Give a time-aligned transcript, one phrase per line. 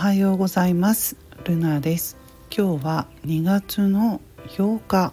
[0.00, 1.14] はようございます。
[1.44, 2.16] ルナです。
[2.50, 5.12] 今日は2月の8日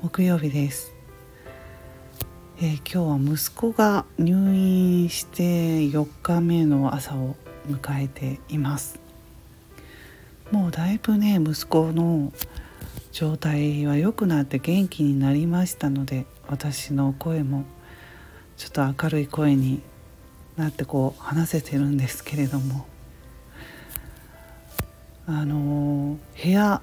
[0.00, 0.94] 木曜日です、
[2.56, 7.36] えー、今日は息子が入院して4日目の朝を
[7.68, 8.98] 迎えています。
[10.52, 12.32] もうだいぶね息子の
[13.12, 17.66] 状態は良くなって元気になりましたので私の声も
[18.56, 19.82] ちょっと明るい声に
[20.56, 22.86] なってこう話せてるんですけれども。
[25.30, 26.80] あの部屋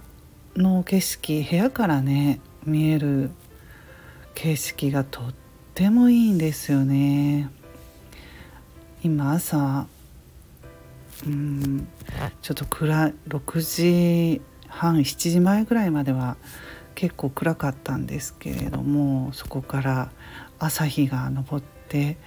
[0.55, 3.31] の景色部屋からね見える
[4.35, 5.33] 景色がとっ
[5.73, 7.49] てもいいんですよね。
[9.03, 9.87] 今朝
[11.25, 11.87] うん
[12.43, 16.37] ちょっと暗い6時半7時前ぐらいまでは
[16.93, 20.11] 結構暗かったんですけれどもそこから
[20.59, 22.17] 朝日が昇って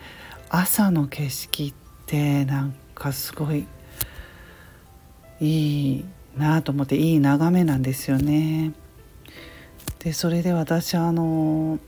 [0.48, 1.74] 朝の景色っ
[2.06, 3.69] てなんかすごい
[5.41, 6.05] いい
[6.36, 8.72] なと思っていい眺めなんですよね。
[10.00, 11.78] でそれで私あの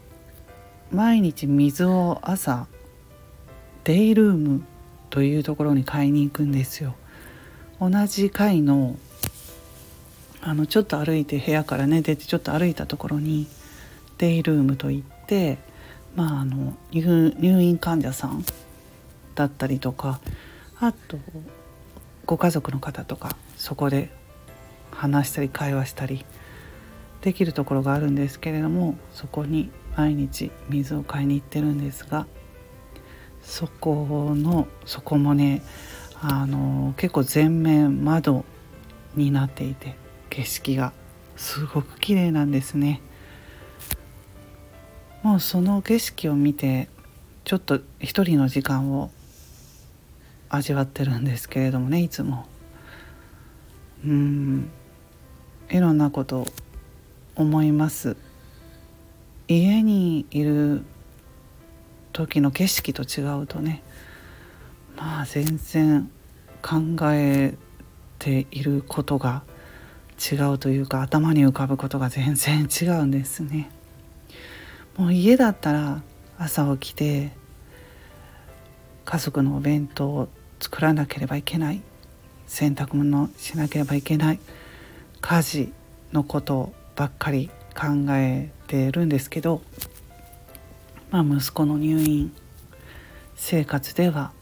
[0.93, 2.67] 毎日水を朝
[3.85, 4.65] デイルーム
[5.09, 6.95] というところに買いに行くんですよ。
[7.81, 8.97] 同じ階の
[10.43, 13.47] あのちょっと歩いて部屋からね出てちょっと歩いたところに
[14.19, 15.59] デイルームといって
[16.17, 18.45] まああの入院患者さん
[19.35, 20.21] だったりとか
[20.79, 21.19] あと
[22.31, 24.09] ご家族の方とかそこで
[24.93, 26.25] 話したり会話したり
[27.23, 32.29] できるところがあるんですけれどもそこに毎日水を買いに行ってるんですが
[33.43, 35.61] そこのそこもね
[36.23, 38.45] あの結構全面窓
[39.17, 39.97] になっていて
[40.29, 40.93] 景色が
[41.35, 43.01] すごく綺麗なんですね。
[45.25, 46.89] もうその景色を見て
[47.43, 49.11] ちょっと一人の時間を
[50.51, 52.47] 味わってるんですけれどもねいつも。
[54.05, 54.71] うん。
[55.71, 56.47] いろんなこと
[57.37, 58.17] 思います。
[59.49, 60.83] 家にいる
[62.13, 63.83] 時の景色と違うとね
[64.97, 66.11] まあ全然
[66.63, 66.77] 考
[67.13, 67.55] え
[68.19, 69.43] ていることが
[70.21, 73.71] 違うというか頭に浮かぶことが全然違うんですね。
[74.97, 76.03] もう家だったら
[76.39, 77.33] 朝起きて
[79.05, 80.29] 家族のお弁当を
[80.61, 81.83] 作らなければいけない。
[82.47, 84.41] 洗濯物しなければいけない。
[85.21, 85.73] 家事
[86.13, 89.63] のことばっかり考えてるんですけど、
[91.11, 92.33] まあ、息子の入院
[93.37, 94.33] 生活では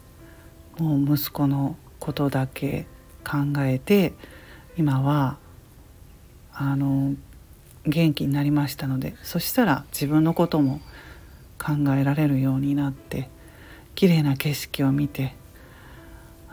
[0.77, 2.85] もう息子のことだけ
[3.23, 4.13] 考えて
[4.77, 5.37] 今は
[6.53, 7.15] あの
[7.85, 10.81] 元気になりましたのでそしたら自分のことも
[11.57, 13.29] 考えられるようになって
[13.95, 15.35] 綺麗な景色を見て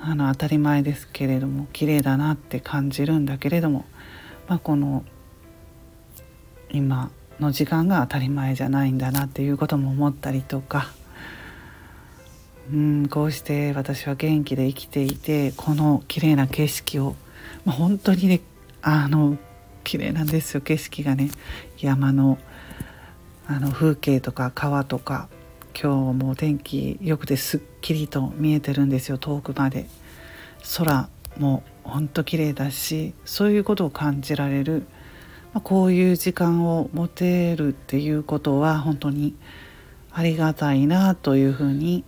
[0.00, 3.84] あの当たり前ですけれども綺麗だなって感じるんだけれども、
[4.48, 5.04] まあ、この
[6.70, 10.88] 今の時間が当たり前じゃないんだなっていうことも思ったりとか
[12.72, 17.16] うんこうして私は元気で生きていてこの綺麗な景色を、
[17.64, 18.40] まあ、本当にね
[18.82, 19.38] あの
[19.84, 21.30] 綺麗なんですよ景色がね。
[21.78, 22.38] 山の
[23.48, 25.28] あの風景とか川とか
[25.78, 29.19] 今日も天気良くてすっきりと見えてるんですよ。
[29.19, 29.87] 遠くまで。
[30.78, 34.86] 空もほんと綺麗だしそういうことを感じられる、
[35.53, 39.36] まあ、こういう時間を持てるっていうことは本当に
[40.12, 42.04] ありがたいなというふうに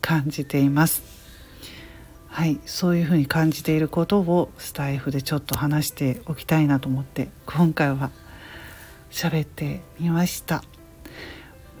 [0.00, 1.02] 感じています。
[2.28, 8.12] はいそういうふうに感じていることをスタイフでちょっと話しておきたいなと思って今回は
[9.10, 10.62] 喋ってみました。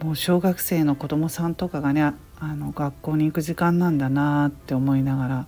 [0.02, 2.14] もう小学生の子供さんとかがねあ
[2.54, 5.46] の学校に行く時間なんだなって思いながら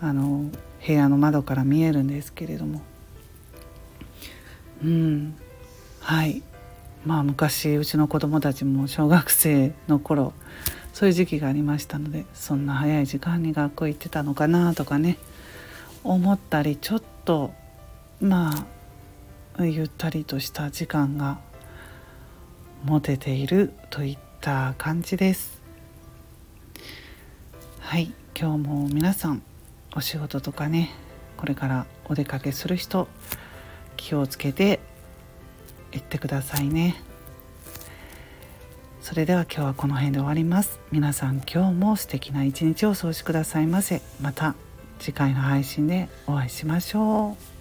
[0.00, 0.50] あの
[0.86, 2.82] 部屋の窓から見えるんですけれども。
[4.82, 5.34] うん。
[6.00, 6.42] はい。
[7.04, 10.32] まあ昔うちの子供たちも小学生の頃
[10.92, 15.16] そういう時期がありましたのでそんな早い時間に学校行ってたのかなとかね
[16.04, 17.52] 思ったりちょっと
[18.20, 18.66] ま
[19.56, 21.38] あゆったりとした時間が
[22.84, 25.60] 持てているといった感じです。
[27.80, 29.42] はい今日も皆さん
[29.96, 30.90] お仕事とかね
[31.36, 33.08] これからお出かけする人
[33.96, 34.80] 気をつけて
[35.92, 37.02] 行ってくださいね。
[39.00, 40.80] それでは今日はこの辺で終わります。
[40.92, 44.02] 皆さん今日も素敵な一日をお過ごしくださいませ。
[44.20, 44.54] また
[44.98, 47.57] 次回の配信でお会いしましょう。